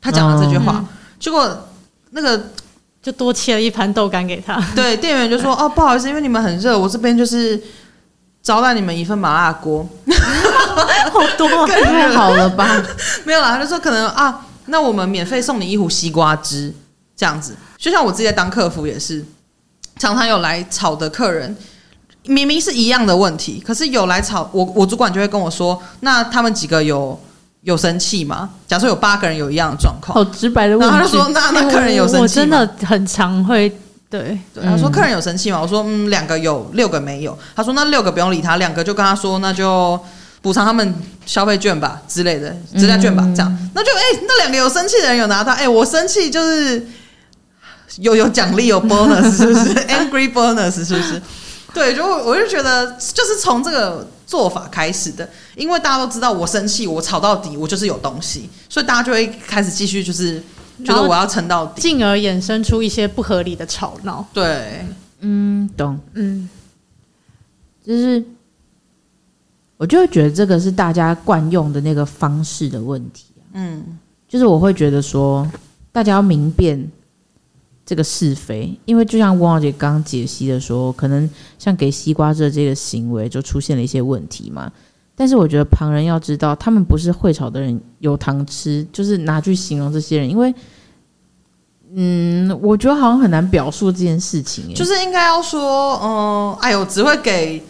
[0.00, 1.68] 他讲了这句话，嗯、结果
[2.10, 2.40] 那个。
[3.02, 4.62] 就多切了一盘豆干给他。
[4.76, 7.58] 对，店员就说：“哦，不好意思，因为你们很热，我这边就是
[8.42, 9.88] 招待你们一份麻辣锅。
[11.10, 12.68] ”好多， 太好了吧？
[13.24, 16.74] 没有啦，他就说可能啊，那我们免费送你一壶西瓜汁，
[17.16, 17.56] 这样子。
[17.78, 19.24] 就像我自己在当客服也是，
[19.98, 21.56] 常常有来吵的客人，
[22.26, 27.18] 明明是一样的问题，可是有来吵我，我主管就会跟我说，那他们几个有
[27.62, 28.50] 有生气吗？
[28.66, 30.96] 假设有八个人有一样的状况，好直白的问题。
[30.96, 32.22] 然后他说，那那客人有生气吗？
[32.22, 33.68] 我真的很常会
[34.08, 35.60] 对，对，他说客人有生气吗？
[35.60, 37.36] 我说嗯，两个有，六个没有。
[37.54, 39.98] 他说那六个不用理他，两个就跟他说，那就
[40.42, 40.94] 补偿他们
[41.26, 46.86] 消费券吧之类的，折价券吧，这样，那就哎、欸，那两个有生气的人有拿到，哎、欸，我生气就是
[47.98, 49.74] 有有奖励有 bonus 是不是？
[49.86, 51.22] Angry bonus 是不是？
[51.72, 60.42] 对，就我就觉得，就是从这个做法开始的，因为大家都知道我生气，我吵到底，我就是有东西，所以大家就会开始继续，就是
[60.84, 64.26] 觉得我要撑到底，进而衍生出一些不合理的吵闹。
[64.32, 64.84] 对，
[65.20, 66.48] 嗯，懂，嗯，
[67.86, 68.22] 就是
[69.76, 75.48] 我就会觉得这个是大家惯用的那个方式的问题，嗯，就是我会觉得说，
[75.92, 76.90] 大家要明辨。
[77.90, 84.70] 这个是非，因为就像汪小姐刚解析的说，可能像给西瓜汁这个行为就出现了一些问题嘛。
[85.16, 90.54] 但是我觉得旁人要知道，他们不是会炒的人有糖吃，就是拿去形容这些人，因为，
[91.96, 97.60] 嗯，我觉得好像很难表述这件事情，就是应该要说，嗯，哎呦，只会给。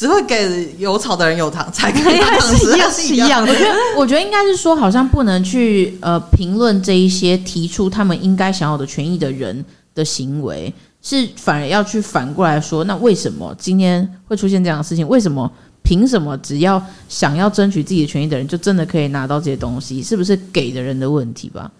[0.00, 3.52] 只会给有草的人有糖，才可以 糖吃，是一样的。
[3.52, 9.62] 我觉得，我觉得应该是说，好像不能去呃评论这一些提出他们应该享有的权益的人
[9.94, 15.06] 的行为，是反而要去反过来说，那为什么今天会出现这样的事情？
[15.06, 20.02] 为什么凭什么只要想要争取自己的权益的人，就真的可以拿到这些东西？
[20.02, 21.70] 是不是给的人的问题吧？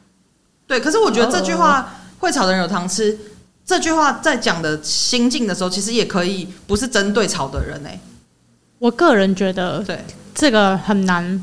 [0.66, 3.18] 对，可是我觉得这句话“会吵的人有糖吃”
[3.70, 8.00] 这句话在讲的心境的时候，其实也可以不是针对吵的人哎、欸。
[8.80, 10.04] 我个人觉得，对
[10.34, 11.40] 这个很难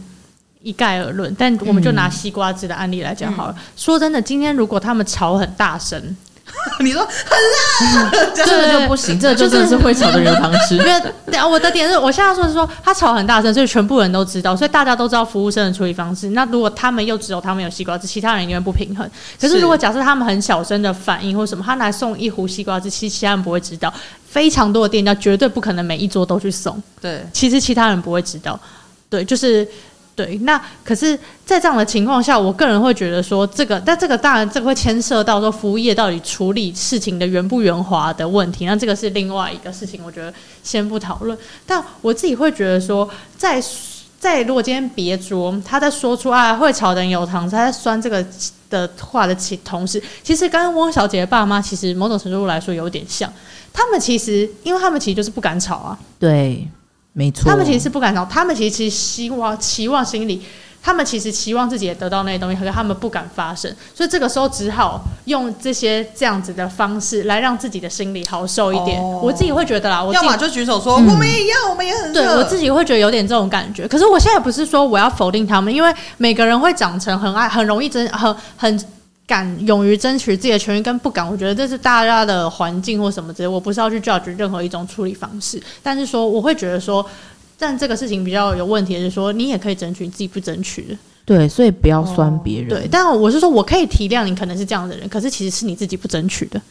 [0.61, 1.33] 一概而论。
[1.39, 3.55] 但我们就拿西瓜汁的案例来讲好了。
[3.77, 6.17] 说真的，今天如果他们吵很大声，
[6.79, 10.75] 你说很辣， 这个就不行，这个就真的是会炒的人 有糖吃。
[10.75, 11.01] 因为
[11.49, 16.29] 我的点是我现在说的是说，他吵很大声，所以全部人都知道，所以大家都知道服务生的处理方式。
[16.29, 19.09] 那如果他们又只有他们有西瓜汁，其他人因为不平衡。
[19.39, 23.93] 可是如果假设他们很小声的反应或什么，他来送一壶西瓜汁，其实其他人不会知道。
[24.29, 28.59] 非常多的店家绝对不可能每一桌都去送，对，其实其他人不会知道，
[29.09, 29.67] 对，就是
[30.17, 30.35] 对。
[30.39, 41.37] 那可是，在这样的情况下，我个人会觉得说，这个，但这个当然这个会牵涉到说服务业到底处理事情的圆不圆滑的问题，那这个是另外一个事情，我觉得先不讨论。
[41.67, 43.63] 但我自己会觉得说，在
[44.19, 48.25] 在如果今天别桌他在说出啊会吵的人有糖，他在酸这个
[48.69, 53.31] 的话的其同时，其实跟汪小姐的爸妈其实某种程度来说有点像。
[53.71, 55.99] 他们其实，因为他们其实就是不敢吵啊。
[56.17, 56.67] 对，
[57.17, 57.49] 没错。
[57.49, 60.43] 他们其实是不敢找，他们其实其实希望期望心理，
[60.83, 69.01] 他们其实期望自己也得到那些东西，可是他们不敢发声，所以这个时候只好用这些这样子的方式来让自己的心里好受一点。
[69.01, 72.13] 哦、我自己会觉得啦，我要么就举手说、嗯、我们也要，我们也很。
[72.13, 73.87] 对，我自己会觉得有点这种感觉。
[73.87, 78.79] 可是我现在不是说我要否定他们，因为每个人会长成很爱、很容易真、很很。
[79.27, 83.47] 敢勇于争取自己的权益跟不敢，我觉得这是大家的环境或什么之类。
[83.47, 87.05] 我不是要去 judge 任何一种处理方式，但是说我会觉得说，
[87.59, 90.97] 但这个事情比较有问题的是说，你也可以争取，你自己不争取的。
[91.25, 92.71] 对，所以不要酸别人。
[92.71, 92.79] 哦。
[92.79, 96.61] 对，但我是说我可以体谅你可能是这样的人，可是其实是你自己不争取的。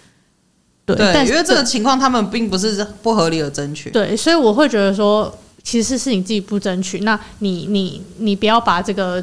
[0.86, 3.90] 对，对但是因为这个情况他们并不是不合理的争取。
[3.90, 5.30] 对，所以我会觉得说，
[5.62, 9.22] 其实是你自己不争取，那你你你不要把这个。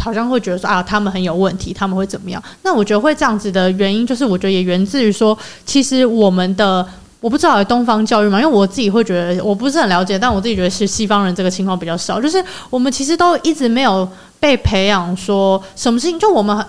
[0.00, 2.42] 好像会觉得说啊，他们很有问题，他们会怎么样？
[2.62, 6.86] 那我觉得会这样子的原因，就是我觉得也源自于说，其实我们的
[7.20, 14.08] 我不知道东方教育嘛，因为我自己会觉得我不是很了解，但我自己觉得是西方人这个情况比较少，就是我们其实都一直没有
[14.38, 16.64] 被培养说什么事情，就我们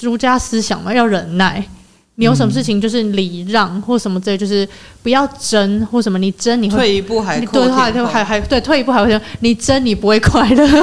[0.00, 1.64] 儒家思想嘛，要忍耐。
[2.16, 4.68] 你有什么事情就是礼让或什么之类，就是
[5.02, 6.18] 不要争或什么。
[6.18, 9.20] 你争你会退一步海阔天空，对，还还对，退一步还会说。
[9.40, 10.76] 你争你不会快乐， 对，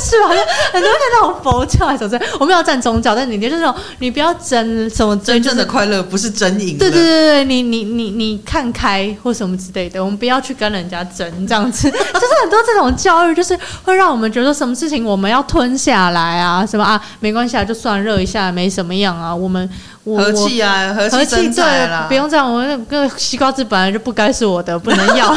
[0.00, 0.44] 是好像？
[0.72, 5.16] 很多人那种佛教还是什么，我们要站宗教，但你就是那种你不要争什么。
[5.18, 6.76] 真正的快乐不是争赢。
[6.76, 11.88] 对对对对，你你你你看开或什么之类的，我们不要去跟人家争这样子。
[11.90, 19.68] 就是很多这种教育，就是会让我们觉得什么事情我们要吞下来啊，什么啊，没关系啊，就算热一下，没什么样啊，我们。
[20.06, 22.48] 和气啊，和气对，不用这样。
[22.48, 22.60] 我
[22.96, 25.26] 那个西瓜汁本来就不该是我的，不能要。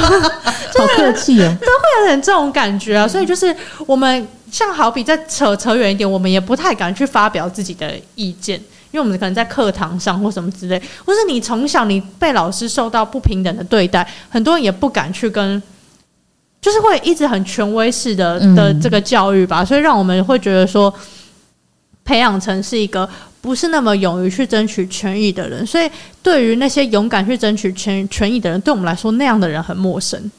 [0.80, 3.06] 好客气哦，都会有点这种感觉啊。
[3.06, 3.54] 所以就是
[3.86, 8.58] 我们像好比再扯扯远一点，我们也不太敢去发表自己的意见，
[8.92, 15.62] 因为我们可能在课堂上或什么之类，或是你从小你被老师受到不平等的对待，很多人也不敢去跟，
[16.62, 19.66] 就是会一直很权威式的的这个教育吧。
[19.66, 20.94] 所以让我们会觉得说。
[22.06, 23.08] 培养成是一个
[23.42, 25.90] 不是那么勇于去争取权益的人，所以
[26.22, 30.32] 对于那些勇敢去争取权权益的人，对我们来说，那样的人很陌生。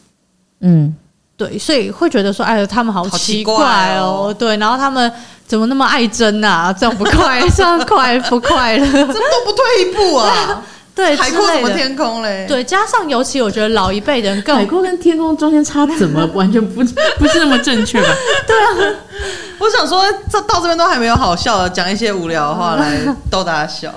[0.61, 0.95] 嗯，
[1.37, 5.11] 对，所以会觉得说，哎呦，他们好奇怪哦，怪哦对，然后他们
[5.47, 6.71] 怎么那么爱争啊？
[6.73, 8.87] 这样不快，这样快不快乐？
[8.87, 10.63] 怎么都不退一步啊？
[10.95, 12.45] 对，海阔什么天空嘞？
[12.49, 16.83] 对，加上尤其我觉得老一辈人更，海阔跟天空中间差怎么 完全不
[17.19, 18.09] 不是那么正确吧？
[18.47, 18.57] 对
[18.89, 18.95] 啊，
[19.59, 22.99] 我想说，这到这边都还没有好笑的，讲一些无聊的话来
[23.31, 23.93] 逗大家笑。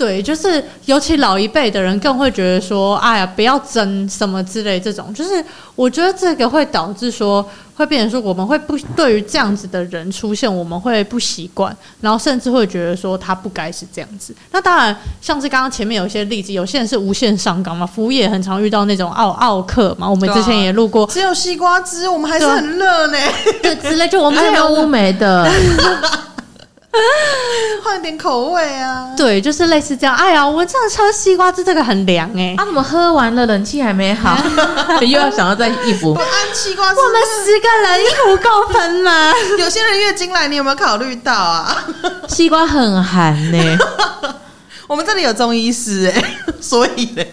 [0.00, 5.44] 对，就是尤其老一辈的人更会觉得说，哎呀，不要争什么之类这种，就是
[5.76, 14.34] 我觉得这个会导致说，会变成说我们会不对于这样子的人出现，我们会不习惯，然后甚至会觉得说他不该是这样子。
[14.52, 23.18] 那当然，像是刚刚前面有一些例子，有些人是无限上岗嘛，服务业很常遇到那种奥奥客嘛，我们之前也录过，只有西瓜汁，我们还是很热呢，
[23.62, 25.46] 对，之类就我们还有乌梅的。
[27.84, 29.14] 换点口味啊！
[29.16, 30.14] 对，就是类似这样。
[30.14, 32.56] 哎呀，我这样喝西瓜汁，这个很凉哎、欸。
[32.58, 34.36] 啊，怎么喝完了，冷气还没好，
[35.00, 36.14] 又要想要再一壶？
[36.14, 39.32] 不安西瓜汁，我们十个人一壶够分吗？
[39.58, 41.84] 有些人月经来，你有没有考虑到啊？
[42.28, 43.78] 西瓜很寒呢、欸。
[44.88, 47.32] 我们这里有中医师哎、欸， 所以嘞，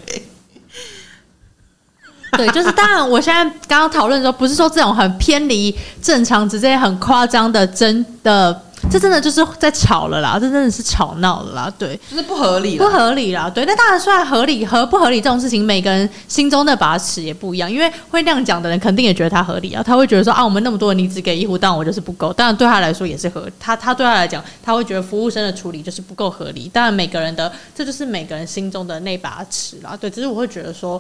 [2.38, 8.62] 对，就是当然，我现在刚刚讨论的时候，不是说这种很偏离正常、直接很夸张的真的。
[8.90, 13.66] 这真的就是在吵了啦，这真的是吵闹了啦，对，就是不合理，不合理啦，对。
[13.66, 17.72] 那当然，虽然合理和不合理这种事情，每个人心中的把尺也不一样。
[17.72, 22.32] 因为会那样讲的人，肯定也觉得他合理啊，他会觉得说啊，我们那么多人，你只给一壶，当然我就是不够。
[22.34, 26.70] 当然对他来说也是合，他他对他来讲，他会觉得服务生的处理就是不够合理。
[26.74, 30.10] 当然每个人的，这就是每个人心中的那把尺啦，对。
[30.10, 31.00] 只是我会觉得说，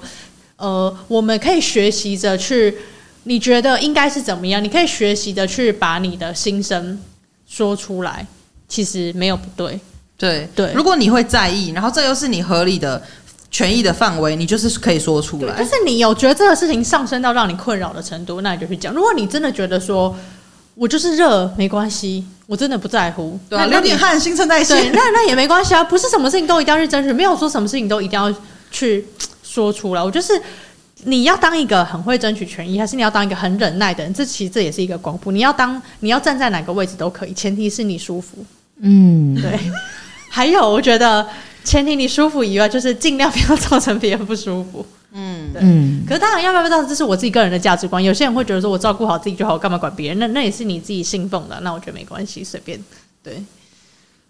[0.57, 2.77] 呃，我们可以学习着去，
[3.23, 4.63] 你觉得应该是怎么样？
[4.63, 6.99] 你可以学习着去把你的心声。
[7.47, 8.27] 说出来
[8.67, 9.79] 其实没有不对，
[10.17, 10.73] 对对。
[10.73, 13.01] 如果你会在意，然后这又是你合理的
[13.49, 15.53] 权益的范围，你就是可以说出来。
[15.57, 18.93] 但是你有觉得这个事情上升到让你困扰的程度，那你就去讲。
[18.93, 20.13] 如果你真的觉得说
[20.75, 25.83] 我就是热没关系，我真的不在乎，对啊，流点汗新陈代谢，对，那那也没关系啊。
[25.83, 28.31] 不是什么事情都一定要去争取，没有说什么事情都一定要
[28.69, 29.07] 去
[29.41, 30.03] 说出来。
[30.03, 30.39] 我就是。
[31.03, 34.13] 你要当一个很会争取权益，还是你要当一个很忍耐的人？
[34.13, 35.31] 这其实这也是一个光谱。
[35.31, 38.43] 你要当，你要站在哪个位置都可以，前提是你舒服。
[38.79, 39.59] 嗯，对。
[40.29, 41.25] 还有，我觉得
[41.63, 44.85] 前提你舒服以外，就是尽量不要造成别人不舒服。
[45.13, 45.61] 嗯，对。
[45.63, 46.03] 嗯。
[46.07, 48.03] 可是当然，要不要造成，这是我自己个人的价值观。
[48.03, 50.19] 有些人会觉得说，我照顾好自己就好，我干嘛管别人？
[50.19, 51.59] 那那也是你自己信奉的。
[51.61, 52.79] 那我觉得没关系，随便。
[53.23, 53.41] 对。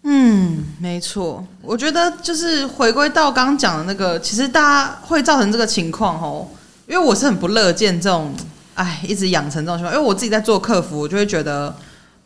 [0.04, 1.44] 嗯，没错。
[1.60, 6.46] 我觉得就是回归到刚刚讲的那个，其实大家会造成这个情况哦。
[6.88, 8.34] 因为我是很不乐见这种，
[8.72, 9.94] 哎，一直养成这种情况。
[9.94, 11.74] 因为我自己在做客服，我就会觉得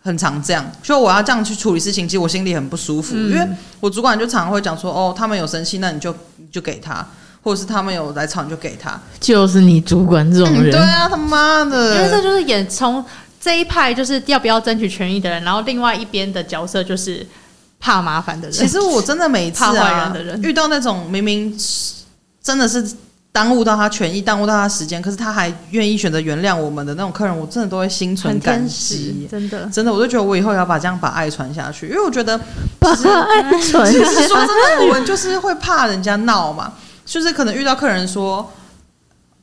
[0.00, 0.64] 很常这样。
[0.84, 3.16] 所以我要这样去处理事情，其实我心里很不舒服。
[3.16, 3.44] 嗯、因为
[3.80, 7.04] 我主管就常常会讲说，哦，他们有生气，那你就你就给他，
[7.42, 9.00] 或者是他们有来吵，你就给他。
[9.18, 11.96] 就是你主管这种人，嗯、对啊，他妈的！
[11.96, 13.04] 因为这就是演从
[13.40, 17.26] 这一派就是要不要争取权益的人，然后另外一边的角色就是
[17.80, 18.56] 怕麻烦的人。
[18.56, 21.58] 其实我真的每次啊，怕坏人的人遇到那种明明
[22.40, 22.88] 真的是。
[23.32, 29.26] 耽误到他权益，耽误到他时间，可是他还愿意选择原谅我们的那种客人，我真的都会心存感激。
[29.30, 32.38] 真的，真的，我就觉得我以后要把这样把爱传下去，因为我觉得
[32.78, 33.90] 把爱传。
[33.90, 36.74] 其实说真的，我们就是会怕人家闹嘛，
[37.06, 38.48] 就是可能遇到客人说。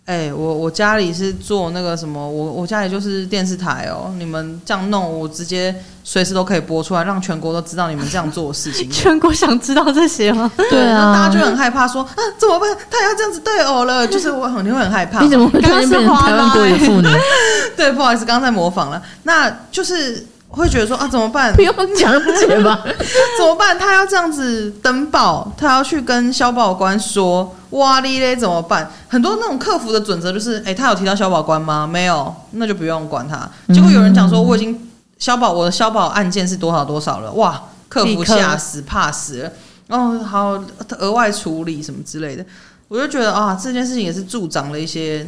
[0.09, 4.11] 哎、欸，我我家里是做那个什么，我我家里就是电视台哦。
[4.17, 8.89] 你们这样弄，我直接随时都可以播出来，让全国都知道你们这样做的事情。
[8.89, 10.51] 全国想知道这些吗？
[10.71, 12.75] 对啊，大家就很害怕说，说啊怎么办？
[12.89, 15.21] 他要这样子对偶了，就是我肯定会很害怕。
[15.21, 17.07] 你怎么会突然变成台湾国语妇女？
[17.77, 18.99] 对，不好意思，刚才模仿了。
[19.21, 20.25] 那就是。
[20.57, 21.53] 会觉得说啊，怎么办？
[21.55, 22.83] 不用讲解吧？
[23.37, 23.77] 怎么办？
[23.77, 28.91] 他要这样子登报，他要去跟消保官说，哇哩嘞，怎么办？
[29.07, 31.85] 很多那种客服的准则就是，哎，他有提到消保官吗？
[31.85, 33.47] 没有，那就不用管他。
[33.73, 34.89] 结果有人讲说，我已经
[35.19, 39.51] 消保，我的消保案件是多少多少了，哇，客服吓死怕死了，
[39.89, 40.59] 哦，好，
[40.97, 42.43] 额外处理什么之类的，
[42.87, 45.27] 我就觉得啊，这件事情也是助长了一些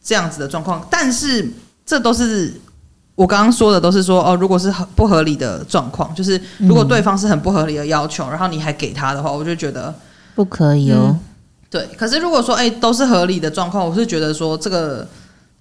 [0.00, 1.50] 这样子的状况，但是
[1.84, 2.54] 这都是。
[3.14, 9.94] 我刚刚说的都是说哦，如果是很不合理的状况，就是如果对方是很不合理的要求，嗯、然后你还给他的话，我就觉得
[10.34, 11.20] 不可以哦、嗯。
[11.70, 15.06] 对，可是如果说哎都是合理的状况，我是觉得说这个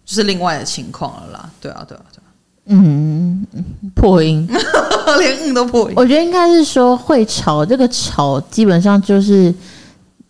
[0.06, 1.50] 就是另外的情况了啦。
[1.62, 2.30] 对啊，对啊，对啊。
[2.66, 3.46] 嗯，
[3.94, 4.48] 破音，
[5.20, 5.94] 连嗯都破音。
[5.98, 9.54] 我觉得应该是说会吵，这个吵基本上就是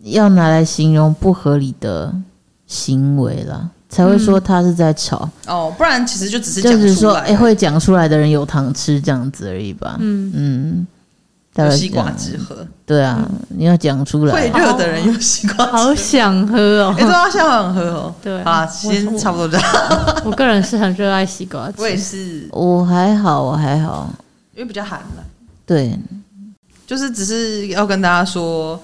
[0.00, 2.12] 要拿来形容不合理的
[2.66, 3.70] 行为了。
[3.94, 9.96] 才会说他是在吵、嗯、哦，不然其实就只是就是说，哎、欸，会讲出来的人有糖吃这样子而已吧。
[10.00, 10.86] 嗯嗯，
[11.54, 14.58] 有西瓜汁喝，对啊，你要讲出来会。
[14.58, 15.66] 热的人有西瓜。
[15.66, 17.02] 好想喝哦哎、。
[17.02, 18.14] 欸，对啊，现在好想喝哦。
[18.20, 20.22] 对啊，先差不多这样。
[20.24, 24.12] 我个人是很热爱西瓜汁，我也是，我还好，我还好。
[24.54, 25.24] 因为比较寒了，
[25.64, 25.96] 对，
[26.86, 28.80] 就是只是要跟大家说，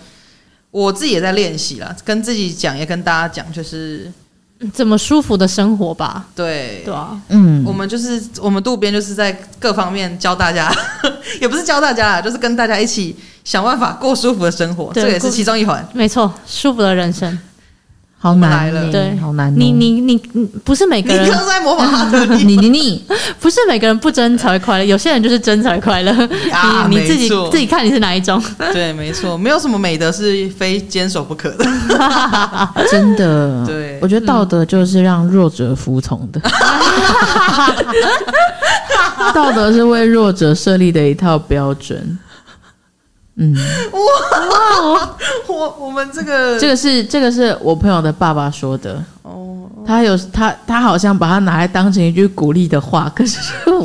[0.70, 4.10] 我自己也在练习啦，跟自己讲，也跟大家讲，就是
[4.72, 6.26] 怎么舒服的生活吧？
[6.34, 10.70] 对对啊，嗯我，们就是我们渡边就是在各方面教大家，
[11.40, 15.86] 也不是教大家啦，就是跟大家一起想办法过舒服的生活，这个也是其中一环。
[15.94, 17.38] 没错，舒服的人生。
[18.22, 19.54] 好难来了欸对，好难哦。
[19.56, 23.02] 你你你你不是每个人你刚，刚在模仿哈特利你你你，
[23.40, 26.12] 不是每个人不争才会快乐，有些人就是争才快乐。
[26.52, 28.42] 啊你你自己自己看你是哪一种。
[28.74, 31.64] 对，没错，没有什么美德是非坚守不可的。
[32.90, 36.38] 真的，对我觉得道德就是让弱者服从的，
[39.34, 42.18] 道德是为弱者设立的一套标准。
[43.40, 43.56] 嗯，
[45.48, 49.02] 我我们这个这个是这个是我朋友的爸爸说的。
[49.22, 53.38] 哦，他有他他好像把它拿来当成一句鼓励的话，可是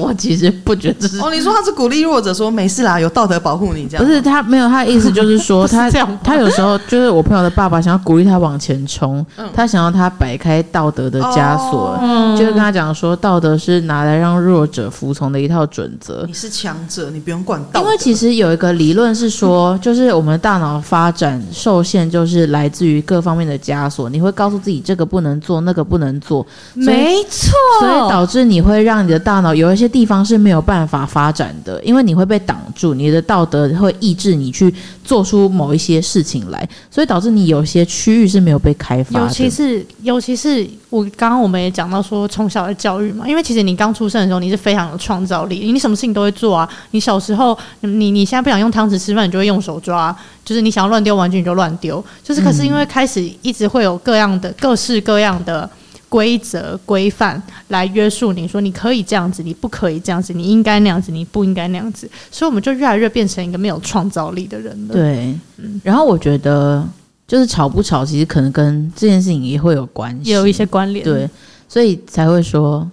[0.06, 1.20] 我其实不觉得这是。
[1.20, 16.34] 哦，你说他是鼓励弱者说没事啦，有道德保护你这样，不是他没有，他的意思就是说 是他这样他有时候就是我朋友的爸爸想要鼓励他往前冲，嗯他想要他摆开道德的枷锁，哦就是跟他讲说道德是拿来让弱者服从的一套准则你。
[16.34, 17.80] 是强者，你不用管道德。
[17.82, 24.10] 因为其实有一个理论是说， 就是我们大脑发展受限，就是来自于各方面的枷锁。
[24.10, 34.74] 你会告诉自己这个不能做，那个不能做，没错，所以导致你会让你的大脑有一些地方是没有办法发展的，因为你会被挡住，你的道德会抑制你去
[35.06, 39.26] 做出某一些事情来，所以导致你有些区域是没有被开发的。
[39.26, 46.68] 尤其是尤其是我刚刚我们也讲到说从小的教育嘛，因为其实你刚出生的时候你是非常有创造力，你什么事情都会做啊。
[46.92, 55.70] 你小时候你你现在不想用汤匙吃饭，你就会用手抓，就是你想要乱丢玩具你就乱丢，就是可是因为开始一直会有各样的各式各样的。
[56.16, 64.94] 规则规范来约束你，说你可以这样子，你不可以这样子，你应该那样子，你不应该那样子，所以我们就越来越变成一个没有创造力的人了。
[64.94, 66.88] 对，嗯然后我觉得
[67.28, 71.04] 就是吵不吵，其实可能跟这件事情也会有关系，也有一些关联。
[71.04, 71.30] 对，
[71.68, 72.90] 所以才会说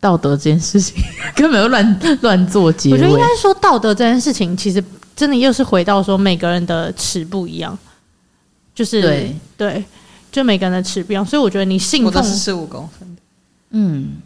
[0.00, 1.00] 道德这件事情
[1.36, 2.94] 根本就乱乱做结尾。
[2.94, 4.82] 我觉得应该说道德这件事情，其实
[5.14, 7.78] 真的又是回到说每个人的尺不一样，
[8.74, 9.84] 就是对对，
[10.34, 13.22] 就每个人的尺不一样，所以我觉得你信奉的是十五公分的，
[13.70, 14.16] 嗯，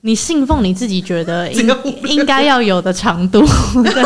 [0.00, 1.76] 你信奉你自己觉得应
[2.08, 3.40] 应该要有的长度，
[3.84, 4.02] 对，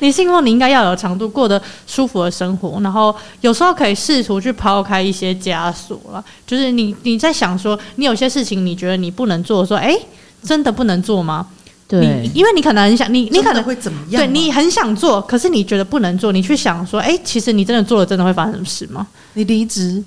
[0.00, 9.98] 你信奉你应该要有长度，过得舒服的生活，然后有时候可以试图去抛开一些枷锁了，就是你你在想说，你有些事情你觉得你不能做，说哎，
[10.42, 11.46] 真的不能做吗？
[11.88, 14.20] 对你，因为你可能很想你，你可能会怎么样？
[14.20, 19.06] 对你很想做，可是你觉得不能做，你去想说，哎、其实你真的做了，真的会发生什么事吗？
[19.34, 20.04] 你离职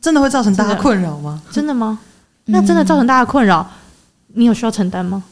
[0.00, 1.42] 真的会造成大家困扰吗？
[1.50, 1.98] 真的吗？
[2.46, 3.68] 那真的造成大家困扰，
[4.34, 5.22] 你有需要承担吗？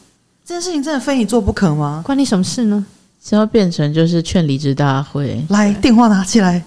[0.45, 2.01] 这件事情真的非你做不可吗？
[2.05, 2.85] 关你什么事呢？
[3.23, 5.45] 是要变成就是劝离职大会。
[5.49, 6.63] 来，电话拿起来。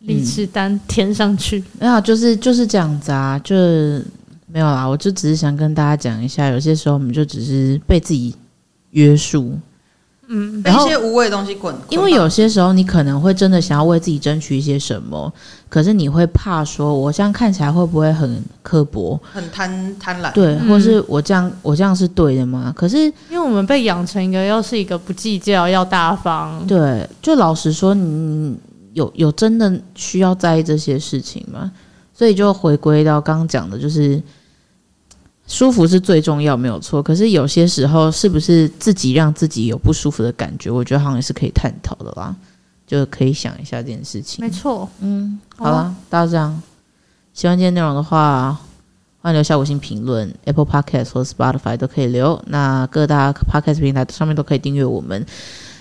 [0.00, 3.54] 离职单填上去，没有，就是就是这样子啊，就
[4.46, 4.84] 没有啦。
[4.84, 8.36] 我就只是想跟大家讲一下，有些时候我们就只是被自己
[8.90, 9.58] 约束，
[10.28, 15.32] 嗯，被一然后些无谓的东西滚，因为有些时候你可能会真的想要为自己争取一些什么，
[15.68, 19.20] 可是你会怕说，我这样看起来会不会很刻薄？
[19.32, 20.32] 很贪贪婪。
[20.32, 22.72] 对，嗯或是我这样我这样是对的吗？
[22.76, 28.56] 可是因为我们被养成一个要是一个不计较、要大方，对，就老实说，你
[28.92, 31.70] 有有真的需要在意这些事情吗？
[32.16, 34.22] 所以就回归到刚刚讲的，就是
[35.46, 37.02] 舒服是最重要，没有错。
[37.02, 40.70] 可是有些时候，是不是自己让自己有不舒服的感觉？
[40.70, 42.34] 我觉得好像也是可以探讨的啦，
[42.86, 44.50] 就可以想一下这件事情没。
[44.50, 44.88] 错。
[45.00, 46.62] 嗯，好好了，大家这样
[47.34, 48.58] 喜欢今天内容的话，
[49.20, 52.42] 欢迎留下五星评论，Apple Podcast 或 Spotify 都可以留。
[52.46, 55.24] 那各大 Podcast 平台上面都可以订阅我们。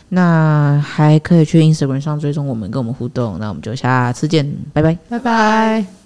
[0.10, 3.40] 那还可以去 Instagram 上追踪我们，跟我们互动。
[3.40, 4.96] 那我们就下次见，拜拜。
[5.10, 6.03] 拜拜。